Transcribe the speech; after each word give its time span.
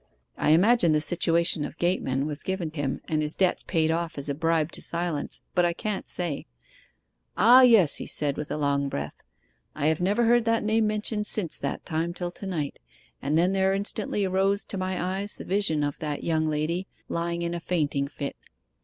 I 0.35 0.49
imagine 0.49 0.93
the 0.93 0.99
situation 0.99 1.63
of 1.63 1.77
gateman 1.77 2.25
was 2.25 2.41
given 2.41 2.71
him 2.71 3.01
and 3.07 3.21
his 3.21 3.35
debts 3.35 3.61
paid 3.61 3.91
off 3.91 4.17
as 4.17 4.29
a 4.29 4.33
bribe 4.33 4.71
to 4.71 4.81
silence; 4.81 5.43
but 5.53 5.63
I 5.63 5.73
can't 5.73 6.07
say. 6.07 6.47
"Ah, 7.37 7.61
yes!" 7.61 7.97
he 7.97 8.07
said, 8.07 8.35
with 8.35 8.49
a 8.49 8.57
long 8.57 8.89
breath. 8.89 9.21
"I 9.75 9.85
have 9.85 10.01
never 10.01 10.23
heard 10.25 10.45
that 10.45 10.63
name 10.63 10.87
mentioned 10.87 11.27
since 11.27 11.59
that 11.59 11.85
time 11.85 12.15
till 12.15 12.31
to 12.31 12.47
night, 12.47 12.79
and 13.21 13.37
then 13.37 13.53
there 13.53 13.75
instantly 13.75 14.25
rose 14.25 14.65
to 14.69 14.75
my 14.79 14.99
eyes 14.99 15.35
the 15.35 15.45
vision 15.45 15.83
of 15.83 15.99
that 15.99 16.23
young 16.23 16.49
lady 16.49 16.87
lying 17.07 17.43
in 17.43 17.53
a 17.53 17.59
fainting 17.59 18.07
fit." 18.07 18.35